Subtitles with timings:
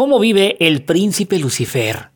[0.00, 2.08] ¿Cómo vive el príncipe Lucifer?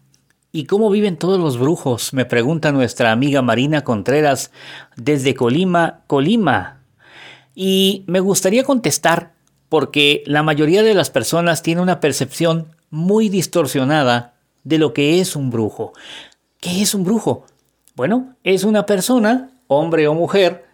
[0.53, 2.15] ¿Y cómo viven todos los brujos?
[2.15, 4.53] Me pregunta nuestra amiga Marina Contreras
[4.97, 6.81] desde Colima, Colima.
[7.55, 9.35] Y me gustaría contestar
[9.69, 14.33] porque la mayoría de las personas tiene una percepción muy distorsionada
[14.63, 15.93] de lo que es un brujo.
[16.61, 17.45] ¿Qué es un brujo?
[17.97, 20.65] Bueno, es una persona, hombre o mujer,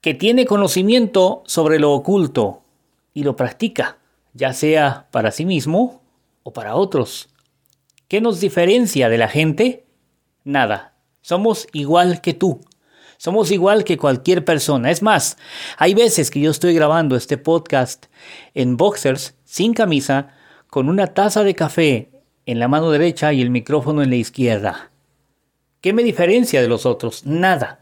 [0.00, 2.62] que tiene conocimiento sobre lo oculto
[3.14, 3.98] y lo practica,
[4.34, 6.02] ya sea para sí mismo
[6.46, 7.28] o para otros.
[8.06, 9.84] ¿Qué nos diferencia de la gente?
[10.44, 10.94] Nada.
[11.20, 12.60] Somos igual que tú.
[13.16, 14.92] Somos igual que cualquier persona.
[14.92, 15.38] Es más,
[15.76, 18.06] hay veces que yo estoy grabando este podcast
[18.54, 20.36] en boxers, sin camisa,
[20.68, 22.10] con una taza de café
[22.46, 24.92] en la mano derecha y el micrófono en la izquierda.
[25.80, 27.26] ¿Qué me diferencia de los otros?
[27.26, 27.80] Nada.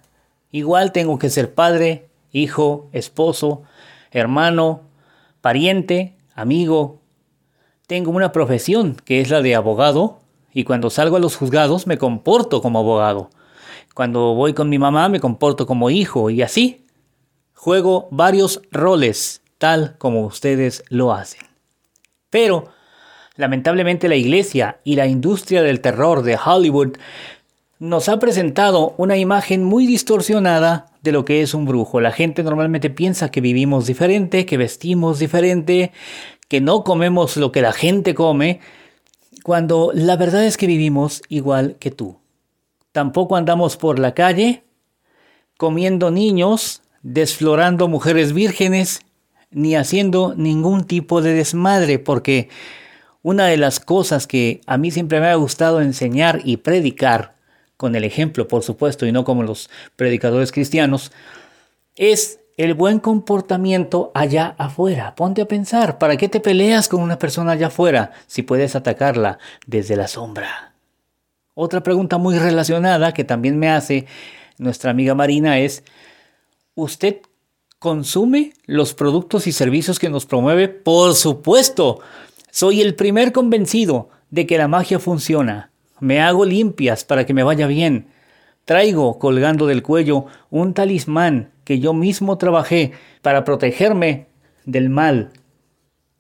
[0.53, 3.65] Igual tengo que ser padre, hijo, esposo,
[4.11, 4.89] hermano,
[5.43, 7.04] pariente, amigo,
[7.87, 10.21] tengo una profesión que es la de abogado
[10.53, 13.31] y cuando salgo a los juzgados me comporto como abogado.
[13.95, 16.87] Cuando voy con mi mamá me comporto como hijo y así.
[17.53, 21.43] Juego varios roles tal como ustedes lo hacen.
[22.31, 22.69] Pero,
[23.37, 26.97] lamentablemente la iglesia y la industria del terror de Hollywood
[27.79, 32.01] nos ha presentado una imagen muy distorsionada de lo que es un brujo.
[32.01, 35.93] La gente normalmente piensa que vivimos diferente, que vestimos diferente,
[36.55, 38.61] que no comemos lo que la gente come,
[39.43, 42.21] cuando la verdad es que vivimos igual que tú.
[42.93, 44.63] Tampoco andamos por la calle
[45.57, 49.01] comiendo niños, desflorando mujeres vírgenes,
[49.51, 52.51] ni haciendo ningún tipo de desmadre, porque
[53.23, 57.35] una de las cosas que a mí siempre me ha gustado enseñar y predicar,
[57.77, 61.11] con el ejemplo por supuesto y no como los predicadores cristianos,
[61.97, 65.15] es el buen comportamiento allá afuera.
[65.15, 69.39] Ponte a pensar, ¿para qué te peleas con una persona allá afuera si puedes atacarla
[69.67, 70.75] desde la sombra?
[71.55, 74.07] Otra pregunta muy relacionada que también me hace
[74.59, 75.85] nuestra amiga Marina es,
[76.75, 77.21] ¿usted
[77.79, 80.69] consume los productos y servicios que nos promueve?
[80.69, 82.01] Por supuesto,
[82.51, 85.71] soy el primer convencido de que la magia funciona.
[86.01, 88.09] Me hago limpias para que me vaya bien.
[88.65, 92.93] Traigo colgando del cuello un talismán que yo mismo trabajé
[93.23, 94.27] para protegerme
[94.65, 95.33] del mal.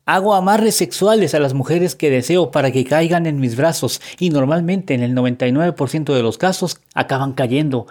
[0.06, 4.30] Hago amarres sexuales a las mujeres que deseo para que caigan en mis brazos y
[4.30, 7.86] normalmente en el 99% de los casos acaban cayendo.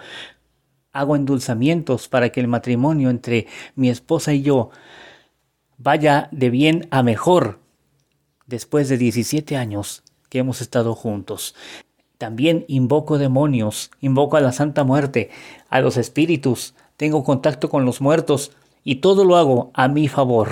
[0.92, 4.70] Hago endulzamientos para que el matrimonio entre mi esposa y yo
[5.76, 7.58] vaya de bien a mejor
[8.46, 11.56] después de 17 años que hemos estado juntos.
[12.18, 15.30] También invoco demonios, invoco a la Santa Muerte,
[15.68, 20.50] a los espíritus, tengo contacto con los muertos y todo lo hago a mi favor.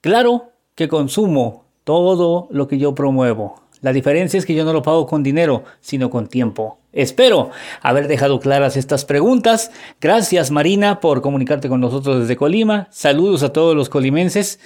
[0.00, 3.60] Claro que consumo todo lo que yo promuevo.
[3.80, 6.78] La diferencia es que yo no lo pago con dinero, sino con tiempo.
[6.92, 7.50] Espero
[7.80, 9.70] haber dejado claras estas preguntas.
[10.00, 12.88] Gracias Marina por comunicarte con nosotros desde Colima.
[12.90, 14.60] Saludos a todos los colimenses.